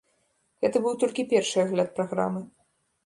Гэта 0.65 0.81
быў 0.85 0.95
толькі 1.03 1.25
першы 1.33 1.57
агляд 1.65 1.93
праграмы. 2.01 2.41